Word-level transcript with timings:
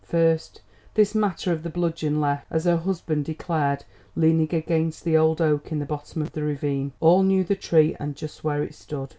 First, 0.03 0.61
this 0.95 1.13
matter 1.13 1.51
of 1.51 1.61
the 1.61 1.69
bludgeon 1.69 2.19
left, 2.19 2.47
as 2.49 2.65
her 2.65 2.77
husband 2.77 3.23
declared, 3.23 3.85
leaning 4.15 4.51
against 4.51 5.03
the 5.03 5.15
old 5.15 5.39
oak 5.39 5.71
in 5.71 5.77
the 5.77 5.85
bottom 5.85 6.23
of 6.23 6.31
the 6.31 6.41
ravine. 6.41 6.91
All 6.99 7.21
knew 7.21 7.43
the 7.43 7.53
tree 7.55 7.95
and 7.99 8.15
just 8.15 8.43
where 8.43 8.63
it 8.63 8.73
stood. 8.73 9.09